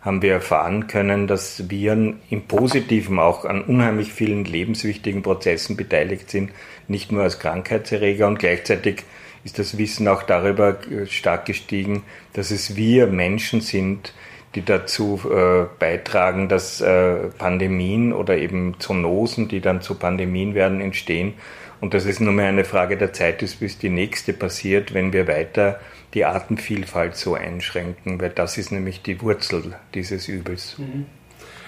haben 0.02 0.22
wir 0.22 0.34
erfahren 0.34 0.88
können, 0.88 1.28
dass 1.28 1.70
Viren 1.70 2.20
im 2.30 2.44
Positiven 2.44 3.20
auch 3.20 3.46
an 3.46 3.62
unheimlich 3.62 4.12
vielen 4.12 4.46
lebenswichtigen 4.46 5.22
Prozessen 5.22 5.78
beteiligt 5.78 6.30
sind, 6.32 6.52
nicht 6.88 7.12
nur 7.12 7.24
als 7.24 7.40
Krankheitserreger 7.40 8.28
und 8.28 8.40
gleichzeitig 8.40 9.04
ist 9.44 9.60
das 9.60 9.78
Wissen 9.78 10.08
auch 10.08 10.24
darüber 10.24 10.78
äh, 10.90 11.06
stark 11.06 11.46
gestiegen, 11.46 12.04
dass 12.34 12.52
es 12.52 12.76
wir 12.76 13.08
Menschen 13.08 13.62
sind, 13.62 14.14
die 14.56 14.66
dazu 14.66 15.20
äh, 15.32 15.66
beitragen, 15.80 16.50
dass 16.50 16.82
äh, 16.82 17.30
Pandemien 17.38 18.12
oder 18.12 18.38
eben 18.38 18.76
Zoonosen, 18.80 19.48
die 19.48 19.62
dann 19.62 19.82
zu 19.82 19.96
Pandemien 19.96 20.56
werden, 20.56 20.82
entstehen. 20.82 21.34
Und 21.82 21.96
dass 21.96 22.06
es 22.06 22.20
nur 22.20 22.32
mehr 22.32 22.48
eine 22.48 22.64
Frage 22.64 22.96
der 22.96 23.12
Zeit 23.12 23.42
ist, 23.42 23.60
bis 23.60 23.80
die 23.80 23.90
nächste 23.90 24.34
passiert, 24.34 24.94
wenn 24.94 25.12
wir 25.12 25.28
weiter 25.28 25.80
die 26.14 26.26
Artenvielfalt 26.26 27.16
so 27.16 27.34
einschränken, 27.34 28.22
weil 28.22 28.30
das 28.30 28.58
ist 28.58 28.72
nämlich 28.72 29.02
die 29.02 29.20
Wurzel 29.22 29.76
dieses 29.94 30.28
Übels. 30.28 30.78
Mhm. 30.78 31.06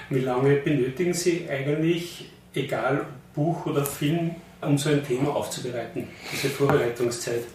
Wie 0.09 0.19
lange 0.19 0.55
benötigen 0.57 1.13
Sie 1.13 1.47
eigentlich, 1.49 2.29
egal 2.53 3.07
Buch 3.33 3.65
oder 3.65 3.83
Film, 3.83 4.35
um 4.61 4.77
so 4.77 4.89
ein 4.89 5.05
Thema 5.05 5.35
aufzubereiten, 5.35 6.07
diese 6.31 6.49
Vorbereitungszeit? 6.49 7.45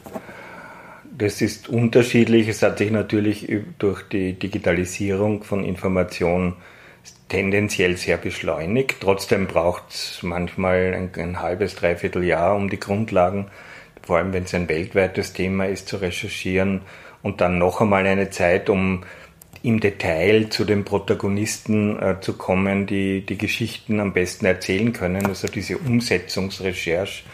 Das 1.17 1.41
ist 1.41 1.69
unterschiedlich. 1.69 2.49
Es 2.49 2.63
hat 2.63 2.79
sich 2.79 2.91
natürlich 2.91 3.49
durch 3.79 4.03
die 4.09 4.33
Digitalisierung 4.33 5.45
von 5.45 5.65
Informationen 5.65 6.57
tendenziell 7.29 7.97
sehr 7.97 8.17
beschleunigt. 8.17 8.97
Trotzdem 9.01 9.47
braucht 9.47 9.91
es 9.91 10.23
manchmal 10.23 10.95
ein, 10.95 11.11
ein, 11.17 11.41
halbes, 11.41 11.75
dreiviertel 11.75 12.25
Jahr, 12.25 12.57
um 12.57 12.71
die 12.71 12.81
Grundlagen, 12.81 13.47
vor 14.03 14.19
allem 14.19 14.33
wenn 14.33 14.45
es 14.45 14.55
ein 14.55 14.69
weltweites 14.69 15.33
Thema 15.33 15.67
ist, 15.67 15.89
zu 15.89 15.99
recherchieren 15.99 16.83
und 17.23 17.41
dann 17.41 17.59
noch 17.59 17.81
einmal 17.81 18.07
eine 18.07 18.31
Zeit, 18.31 18.71
um 18.71 19.05
im 19.63 19.81
Detail 19.81 20.49
zu 20.51 20.65
den 20.65 20.85
Protagonisten 20.85 22.01
äh, 22.01 22.21
zu 22.21 22.35
kommen, 22.35 22.87
die 22.87 23.27
die 23.27 23.39
Geschichten 23.39 24.01
am 24.01 24.13
besten 24.13 24.47
erzählen 24.47 24.93
können. 24.93 25.27
Also 25.27 25.49
diese 25.49 25.79
Umsetzungsrecherche 25.79 27.25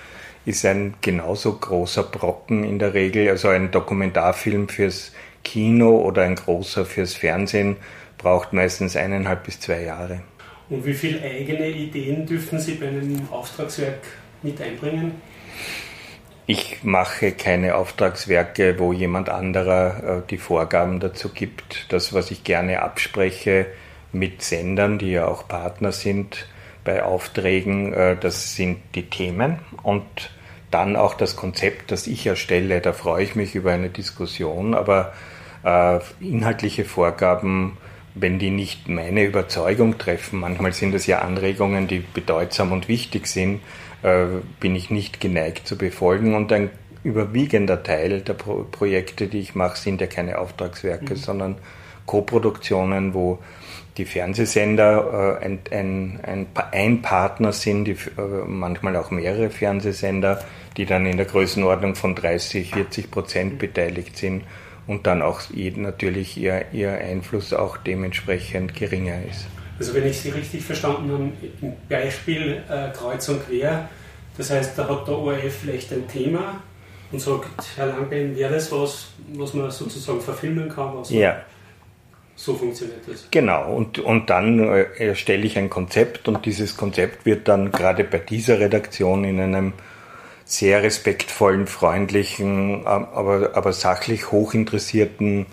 ist 0.46 0.64
ein 0.64 0.94
genauso 1.00 1.54
großer 1.54 2.02
Brocken 2.02 2.64
in 2.64 2.78
der 2.78 2.94
Regel. 2.94 3.28
Also 3.28 3.48
ein 3.48 3.70
Dokumentarfilm 3.70 4.68
fürs 4.68 5.12
Kino 5.42 5.98
oder 5.98 6.22
ein 6.22 6.36
großer 6.36 6.86
fürs 6.86 7.14
Fernsehen 7.14 7.76
braucht 8.24 8.52
meistens 8.52 8.96
eineinhalb 8.96 9.44
bis 9.44 9.60
zwei 9.60 9.82
Jahre. 9.82 10.22
Und 10.68 10.84
wie 10.84 10.94
viele 10.94 11.22
eigene 11.22 11.68
Ideen 11.68 12.26
dürfen 12.26 12.58
Sie 12.58 12.74
bei 12.74 12.88
einem 12.88 13.28
Auftragswerk 13.30 14.00
mit 14.42 14.60
einbringen? 14.60 15.12
Ich 16.46 16.82
mache 16.82 17.32
keine 17.32 17.76
Auftragswerke, 17.76 18.78
wo 18.78 18.92
jemand 18.92 19.28
anderer 19.28 20.18
äh, 20.18 20.22
die 20.28 20.36
Vorgaben 20.36 21.00
dazu 21.00 21.30
gibt. 21.30 21.86
Das, 21.90 22.12
was 22.12 22.30
ich 22.30 22.44
gerne 22.44 22.82
abspreche 22.82 23.66
mit 24.12 24.42
Sendern, 24.42 24.98
die 24.98 25.12
ja 25.12 25.26
auch 25.26 25.48
Partner 25.48 25.92
sind 25.92 26.46
bei 26.84 27.02
Aufträgen, 27.02 27.94
äh, 27.94 28.16
das 28.18 28.56
sind 28.56 28.78
die 28.94 29.08
Themen 29.08 29.60
und 29.82 30.04
dann 30.70 30.96
auch 30.96 31.14
das 31.14 31.36
Konzept, 31.36 31.90
das 31.92 32.06
ich 32.06 32.26
erstelle. 32.26 32.80
Da 32.80 32.92
freue 32.92 33.22
ich 33.22 33.34
mich 33.36 33.54
über 33.54 33.72
eine 33.72 33.88
Diskussion, 33.88 34.74
aber 34.74 35.12
äh, 35.64 36.00
inhaltliche 36.20 36.84
Vorgaben, 36.84 37.78
wenn 38.14 38.38
die 38.38 38.50
nicht 38.50 38.88
meine 38.88 39.24
Überzeugung 39.24 39.98
treffen, 39.98 40.40
manchmal 40.40 40.72
sind 40.72 40.94
es 40.94 41.06
ja 41.06 41.18
Anregungen, 41.20 41.88
die 41.88 41.98
bedeutsam 41.98 42.70
und 42.72 42.88
wichtig 42.88 43.26
sind, 43.26 43.60
äh, 44.02 44.26
bin 44.60 44.76
ich 44.76 44.90
nicht 44.90 45.20
geneigt 45.20 45.66
zu 45.66 45.76
befolgen. 45.76 46.34
Und 46.34 46.52
ein 46.52 46.70
überwiegender 47.02 47.82
Teil 47.82 48.20
der 48.20 48.34
Pro 48.34 48.64
Projekte, 48.70 49.26
die 49.26 49.40
ich 49.40 49.54
mache, 49.54 49.76
sind 49.76 50.00
ja 50.00 50.06
keine 50.06 50.38
Auftragswerke, 50.38 51.14
mhm. 51.14 51.18
sondern 51.18 51.56
Koproduktionen, 52.06 53.14
wo 53.14 53.40
die 53.96 54.04
Fernsehsender 54.04 55.38
äh, 55.40 55.44
ein, 55.44 55.58
ein, 55.70 56.20
ein, 56.22 56.46
ein, 56.70 57.02
Partner 57.02 57.52
sind, 57.52 57.84
die, 57.84 57.92
äh, 57.92 58.44
manchmal 58.46 58.96
auch 58.96 59.10
mehrere 59.10 59.50
Fernsehsender, 59.50 60.44
die 60.76 60.86
dann 60.86 61.06
in 61.06 61.16
der 61.16 61.26
Größenordnung 61.26 61.94
von 61.96 62.14
30, 62.14 62.70
40 62.70 63.10
Prozent 63.10 63.58
beteiligt 63.58 64.16
sind 64.16 64.44
und 64.86 65.06
dann 65.06 65.22
auch 65.22 65.40
natürlich 65.76 66.36
ihr, 66.36 66.66
ihr 66.72 66.92
Einfluss 66.92 67.52
auch 67.52 67.76
dementsprechend 67.76 68.74
geringer 68.74 69.22
ist. 69.28 69.46
Also 69.78 69.94
wenn 69.94 70.06
ich 70.06 70.20
Sie 70.20 70.30
richtig 70.30 70.64
verstanden 70.64 71.10
habe, 71.12 71.32
im 71.62 71.72
Beispiel 71.88 72.62
äh, 72.68 72.90
Kreuz 72.92 73.28
und 73.28 73.46
Quer, 73.46 73.88
das 74.36 74.50
heißt, 74.50 74.78
da 74.78 74.88
hat 74.88 75.06
der 75.06 75.14
ORF 75.14 75.54
vielleicht 75.62 75.92
ein 75.92 76.06
Thema 76.08 76.60
und 77.10 77.20
sagt, 77.20 77.48
Herr 77.76 77.86
Langbein, 77.86 78.36
wäre 78.36 78.54
das 78.54 78.70
was, 78.70 79.08
was 79.34 79.54
man 79.54 79.70
sozusagen 79.70 80.20
verfilmen 80.20 80.68
kann? 80.68 80.92
Ja. 81.08 81.42
So 82.36 82.54
funktioniert 82.54 83.00
das. 83.06 83.28
Genau, 83.30 83.74
und, 83.74 84.00
und 84.00 84.28
dann 84.28 84.58
äh, 84.58 84.86
erstelle 84.98 85.44
ich 85.44 85.56
ein 85.56 85.70
Konzept 85.70 86.26
und 86.26 86.44
dieses 86.44 86.76
Konzept 86.76 87.24
wird 87.24 87.46
dann 87.46 87.70
gerade 87.70 88.02
bei 88.02 88.18
dieser 88.18 88.58
Redaktion 88.58 89.22
in 89.22 89.40
einem 89.40 89.72
sehr 90.44 90.82
respektvollen, 90.82 91.66
freundlichen, 91.66 92.80
ähm, 92.80 92.86
aber, 92.86 93.50
aber 93.54 93.72
sachlich 93.72 94.30
hochinteressierten 94.30 95.46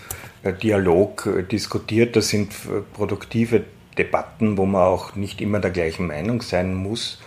äh, 0.44 0.54
Dialog 0.54 1.26
äh, 1.26 1.44
diskutiert. 1.44 2.16
Das 2.16 2.30
sind 2.30 2.54
produktive 2.94 3.64
Debatten, 3.98 4.58
wo 4.58 4.66
man 4.66 4.84
auch 4.84 5.16
nicht 5.16 5.42
immer 5.42 5.60
der 5.60 5.72
gleichen 5.72 6.08
Meinung 6.08 6.42
sein 6.42 6.74
muss. 6.74 7.20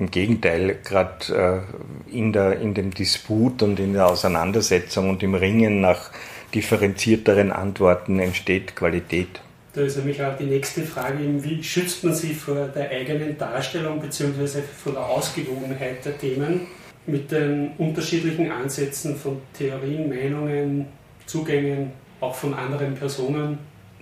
Im 0.00 0.12
Gegenteil, 0.12 0.78
gerade 0.84 1.64
in, 2.08 2.32
in 2.32 2.74
dem 2.74 2.94
Disput 2.94 3.64
und 3.64 3.80
in 3.80 3.94
der 3.94 4.06
Auseinandersetzung 4.06 5.10
und 5.10 5.24
im 5.24 5.34
Ringen 5.34 5.80
nach 5.80 6.10
differenzierteren 6.54 7.50
Antworten 7.50 8.20
entsteht 8.20 8.76
Qualität. 8.76 9.40
Da 9.72 9.80
ist 9.80 9.96
nämlich 9.96 10.22
auch 10.22 10.36
die 10.36 10.44
nächste 10.44 10.84
Frage, 10.84 11.18
wie 11.42 11.64
schützt 11.64 12.04
man 12.04 12.14
sich 12.14 12.36
vor 12.36 12.68
der 12.68 12.90
eigenen 12.90 13.36
Darstellung 13.36 14.00
bzw. 14.00 14.60
vor 14.62 14.92
der 14.92 15.04
Ausgewogenheit 15.04 16.04
der 16.04 16.16
Themen 16.16 16.68
mit 17.08 17.32
den 17.32 17.72
unterschiedlichen 17.78 18.52
Ansätzen 18.52 19.16
von 19.16 19.40
Theorien, 19.56 20.08
Meinungen, 20.08 20.86
Zugängen, 21.26 21.92
auch 22.20 22.34
von 22.34 22.54
anderen 22.54 22.94
Personen? 22.94 23.58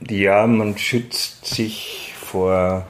Ja, 0.08 0.46
man 0.46 0.76
schützt 0.76 1.46
sich 1.46 2.12
vor 2.18 2.84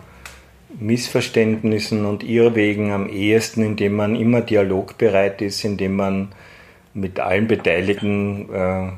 Missverständnissen 0.78 2.04
und 2.04 2.24
Irrwegen 2.24 2.92
am 2.92 3.08
ehesten, 3.08 3.62
indem 3.62 3.94
man 3.94 4.16
immer 4.16 4.40
dialogbereit 4.40 5.40
ist, 5.42 5.64
indem 5.64 5.96
man 5.96 6.28
mit 6.94 7.20
allen 7.20 7.46
Beteiligten 7.46 8.48
äh, 8.52 8.88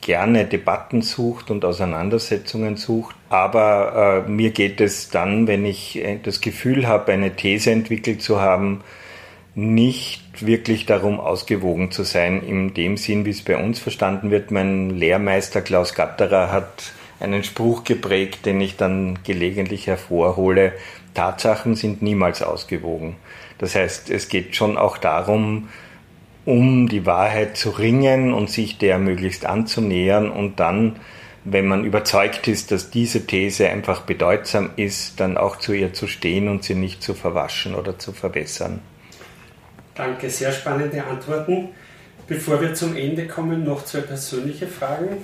gerne 0.00 0.44
Debatten 0.44 1.02
sucht 1.02 1.50
und 1.50 1.64
Auseinandersetzungen 1.64 2.76
sucht. 2.76 3.16
Aber 3.28 4.24
äh, 4.26 4.30
mir 4.30 4.50
geht 4.50 4.80
es 4.80 5.10
dann, 5.10 5.46
wenn 5.46 5.64
ich 5.64 5.96
äh, 5.96 6.18
das 6.22 6.40
Gefühl 6.40 6.86
habe, 6.86 7.12
eine 7.12 7.34
These 7.34 7.70
entwickelt 7.70 8.22
zu 8.22 8.40
haben, 8.40 8.82
nicht 9.56 10.46
wirklich 10.46 10.84
darum 10.84 11.18
ausgewogen 11.18 11.90
zu 11.90 12.02
sein, 12.02 12.42
in 12.42 12.74
dem 12.74 12.98
Sinn, 12.98 13.24
wie 13.24 13.30
es 13.30 13.42
bei 13.42 13.56
uns 13.56 13.78
verstanden 13.78 14.30
wird. 14.30 14.50
Mein 14.50 14.90
Lehrmeister 14.90 15.62
Klaus 15.62 15.94
Gatterer 15.94 16.52
hat 16.52 16.92
einen 17.20 17.42
Spruch 17.42 17.82
geprägt, 17.82 18.44
den 18.44 18.60
ich 18.60 18.76
dann 18.76 19.18
gelegentlich 19.24 19.86
hervorhole. 19.86 20.74
Tatsachen 21.14 21.74
sind 21.74 22.02
niemals 22.02 22.42
ausgewogen. 22.42 23.16
Das 23.56 23.74
heißt, 23.74 24.10
es 24.10 24.28
geht 24.28 24.54
schon 24.54 24.76
auch 24.76 24.98
darum, 24.98 25.70
um 26.44 26.86
die 26.90 27.06
Wahrheit 27.06 27.56
zu 27.56 27.70
ringen 27.70 28.34
und 28.34 28.50
sich 28.50 28.76
der 28.76 28.98
möglichst 28.98 29.46
anzunähern 29.46 30.30
und 30.30 30.60
dann, 30.60 30.96
wenn 31.44 31.66
man 31.66 31.86
überzeugt 31.86 32.46
ist, 32.46 32.72
dass 32.72 32.90
diese 32.90 33.26
These 33.26 33.70
einfach 33.70 34.02
bedeutsam 34.02 34.68
ist, 34.76 35.18
dann 35.18 35.38
auch 35.38 35.56
zu 35.56 35.72
ihr 35.72 35.94
zu 35.94 36.06
stehen 36.08 36.48
und 36.48 36.62
sie 36.62 36.74
nicht 36.74 37.02
zu 37.02 37.14
verwaschen 37.14 37.74
oder 37.74 37.98
zu 37.98 38.12
verbessern. 38.12 38.80
Danke, 39.96 40.30
sehr 40.30 40.52
spannende 40.52 41.02
Antworten. 41.04 41.68
Bevor 42.26 42.60
wir 42.60 42.74
zum 42.74 42.96
Ende 42.96 43.26
kommen, 43.26 43.64
noch 43.64 43.84
zwei 43.84 44.00
persönliche 44.00 44.66
Fragen. 44.66 45.18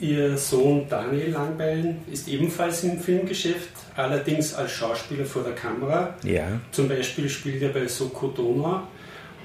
Ihr 0.00 0.38
Sohn 0.38 0.86
Daniel 0.88 1.30
Langbein 1.30 1.98
ist 2.10 2.28
ebenfalls 2.28 2.84
im 2.84 3.00
Filmgeschäft, 3.00 3.70
allerdings 3.96 4.54
als 4.54 4.70
Schauspieler 4.70 5.24
vor 5.24 5.42
der 5.42 5.54
Kamera. 5.54 6.14
Ja. 6.22 6.46
Zum 6.70 6.88
Beispiel 6.88 7.28
spielt 7.28 7.60
er 7.62 7.70
bei 7.70 7.88
Soko 7.88 8.28
Donau 8.28 8.82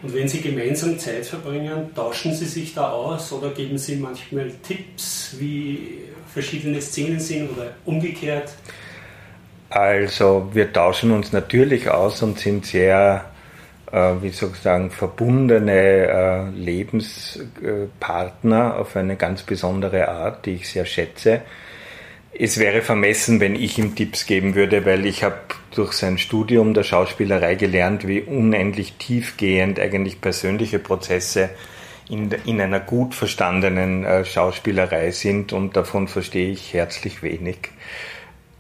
und 0.04 0.14
wenn 0.14 0.28
Sie 0.28 0.42
gemeinsam 0.42 1.00
Zeit 1.00 1.26
verbringen, 1.26 1.90
tauschen 1.96 2.36
Sie 2.36 2.46
sich 2.46 2.74
da 2.76 2.92
aus 2.92 3.32
oder 3.32 3.52
geben 3.52 3.78
Sie 3.78 3.96
manchmal 3.96 4.52
Tipps, 4.62 5.36
wie 5.40 6.02
verschiedene 6.34 6.82
Szenen 6.82 7.22
sind 7.22 7.50
oder 7.52 7.72
umgekehrt? 7.86 8.52
Also 9.70 10.50
wir 10.54 10.72
tauschen 10.74 11.12
uns 11.12 11.32
natürlich 11.32 11.90
aus 11.90 12.22
und 12.22 12.38
sind 12.38 12.66
sehr, 12.66 13.26
wie 13.94 14.30
soll 14.30 14.50
ich 14.54 14.60
sagen, 14.60 14.90
verbundene 14.90 15.72
äh, 15.72 16.50
Lebenspartner 16.50 18.78
auf 18.78 18.96
eine 18.96 19.18
ganz 19.18 19.44
besondere 19.44 20.10
Art, 20.10 20.48
die 20.48 20.56
ich 20.56 20.68
sehr 20.70 20.86
schätze. 20.86 21.42
Es 22.34 22.58
wäre 22.58 22.82
vermessen, 22.82 23.40
wenn 23.40 23.56
ich 23.56 23.78
ihm 23.78 23.96
Tipps 23.96 24.26
geben 24.26 24.56
würde, 24.56 24.88
weil 24.88 25.06
ich 25.06 25.24
habe 25.24 25.38
durch 25.76 25.94
sein 25.94 26.18
Studium 26.18 26.74
der 26.74 26.82
Schauspielerei 26.82 27.54
gelernt, 27.54 28.08
wie 28.08 28.22
unendlich 28.22 28.94
tiefgehend 28.94 29.80
eigentlich 29.80 30.20
persönliche 30.20 30.80
Prozesse 30.80 31.52
in, 32.10 32.32
in 32.46 32.60
einer 32.60 32.80
gut 32.80 33.14
verstandenen 33.14 34.04
äh, 34.04 34.26
Schauspielerei 34.26 35.12
sind 35.12 35.54
und 35.54 35.78
davon 35.78 36.08
verstehe 36.08 36.50
ich 36.50 36.74
herzlich 36.74 37.22
wenig. 37.22 37.70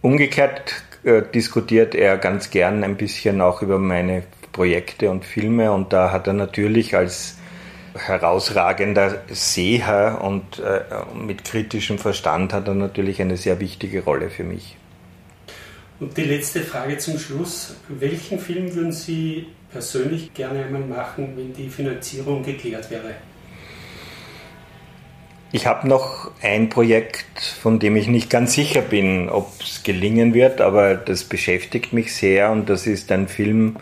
Umgekehrt 0.02 0.84
äh, 1.04 1.24
diskutiert 1.34 1.96
er 1.96 2.18
ganz 2.18 2.52
gern 2.52 2.84
ein 2.84 2.98
bisschen 2.98 3.42
auch 3.42 3.64
über 3.64 3.80
meine 3.80 4.22
Projekte 4.54 5.10
und 5.10 5.26
Filme 5.26 5.72
und 5.74 5.92
da 5.92 6.12
hat 6.12 6.28
er 6.28 6.34
natürlich 6.34 6.96
als 6.96 7.38
herausragender 7.96 9.22
Seher 9.30 10.20
und 10.24 10.60
äh, 10.60 10.82
mit 11.16 11.44
kritischem 11.44 12.00
Verstand 12.00 12.54
hat 12.54 12.68
er 12.68 12.74
natürlich 12.74 13.22
eine 13.22 13.38
sehr 13.38 13.60
wichtige 13.60 14.04
Rolle 14.04 14.30
für 14.30 14.44
mich. 14.44 14.78
Und 16.00 16.18
die 16.18 16.24
letzte 16.24 16.62
Frage 16.62 16.98
zum 16.98 17.20
Schluss. 17.20 17.76
Welchen 17.88 18.40
Film 18.40 18.74
würden 18.74 18.92
Sie 18.92 19.48
persönlich 19.72 20.34
gerne 20.34 20.66
einmal 20.66 20.82
machen, 20.82 21.34
wenn 21.36 21.54
die 21.54 21.70
Finanzierung 21.70 22.44
geklärt 22.44 22.90
wäre? 22.90 23.16
Ich 25.52 25.68
habe 25.68 25.88
noch 25.88 26.32
ein 26.42 26.70
Projekt, 26.70 27.40
von 27.40 27.78
dem 27.78 27.96
ich 27.96 28.08
nicht 28.08 28.32
ganz 28.32 28.54
sicher 28.54 28.82
bin, 28.82 29.30
ob 29.30 29.52
es 29.62 29.84
gelingen 29.84 30.34
wird, 30.34 30.62
aber 30.62 30.96
das 30.96 31.24
beschäftigt 31.26 31.94
mich 31.94 32.16
sehr 32.16 32.50
und 32.52 32.70
das 32.70 32.88
ist 32.88 33.12
ein 33.12 33.28
Film 33.28 33.78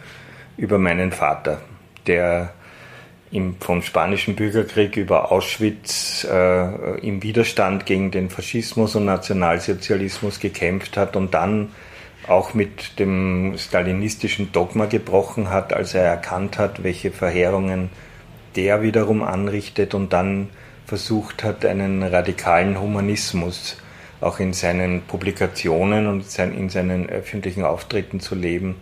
über 0.62 0.78
meinen 0.78 1.12
Vater, 1.12 1.60
der 2.06 2.54
im, 3.32 3.56
vom 3.60 3.82
Spanischen 3.82 4.36
Bürgerkrieg 4.36 4.96
über 4.96 5.32
Auschwitz 5.32 6.26
äh, 6.30 7.00
im 7.00 7.24
Widerstand 7.24 7.86
gegen 7.86 8.12
den 8.12 8.30
Faschismus 8.30 8.96
und 8.96 9.06
Nationalsozialismus 9.06 10.40
gekämpft 10.40 10.98
hat 10.98 11.16
und 11.16 11.34
dann 11.34 11.70
auch 12.28 12.54
mit 12.54 13.00
dem 13.00 13.56
stalinistischen 13.58 14.52
Dogma 14.52 14.86
gebrochen 14.86 15.50
hat, 15.50 15.74
als 15.74 15.96
er 15.96 16.04
erkannt 16.04 16.60
hat, 16.60 16.84
welche 16.84 17.12
Verheerungen 17.12 17.90
der 18.56 18.84
wiederum 18.84 19.24
anrichtet 19.24 19.96
und 19.96 20.14
dann 20.14 20.50
versucht 20.86 21.44
hat, 21.44 21.66
einen 21.66 22.04
radikalen 22.04 22.80
Humanismus 22.80 23.78
auch 24.20 24.40
in 24.40 24.54
seinen 24.54 25.02
Publikationen 25.02 26.06
und 26.06 26.24
in 26.38 26.70
seinen 26.70 27.10
öffentlichen 27.10 27.64
Auftritten 27.64 28.20
zu 28.20 28.36
leben. 28.36 28.76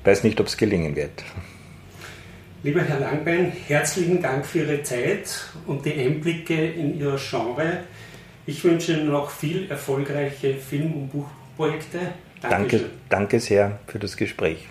Ich 0.00 0.06
weiß 0.06 0.24
nicht, 0.24 0.40
ob 0.40 0.46
es 0.46 0.56
gelingen 0.56 0.96
wird. 0.96 1.22
Lieber 2.62 2.80
Herr 2.80 3.00
Langbein, 3.00 3.52
herzlichen 3.68 4.22
Dank 4.22 4.46
für 4.46 4.60
Ihre 4.60 4.82
Zeit 4.82 5.44
und 5.66 5.84
die 5.84 5.92
Einblicke 5.92 6.54
in 6.54 6.98
Ihr 6.98 7.18
Genre. 7.18 7.84
Ich 8.46 8.64
wünsche 8.64 8.94
Ihnen 8.94 9.10
noch 9.10 9.30
viel 9.30 9.70
erfolgreiche 9.70 10.54
Film- 10.54 10.94
und 10.94 11.08
Buchprojekte. 11.10 11.98
Danke, 12.40 12.86
danke 13.10 13.40
sehr 13.40 13.78
für 13.86 13.98
das 13.98 14.16
Gespräch. 14.16 14.66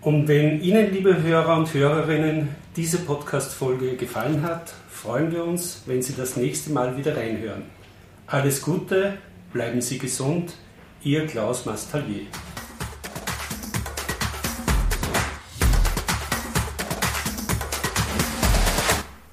Und 0.00 0.28
wenn 0.28 0.60
Ihnen, 0.60 0.92
liebe 0.92 1.20
Hörer 1.20 1.56
und 1.56 1.74
Hörerinnen, 1.74 2.48
diese 2.76 2.98
Podcast-Folge 2.98 3.96
gefallen 3.96 4.42
hat, 4.42 4.72
freuen 4.88 5.32
wir 5.32 5.44
uns, 5.44 5.82
wenn 5.86 6.02
Sie 6.02 6.14
das 6.16 6.36
nächste 6.36 6.70
Mal 6.70 6.96
wieder 6.96 7.16
reinhören. 7.16 7.64
Alles 8.28 8.62
Gute, 8.62 9.18
bleiben 9.52 9.80
Sie 9.80 9.98
gesund, 9.98 10.54
Ihr 11.02 11.26
Klaus 11.26 11.66
Mastalier. 11.66 12.26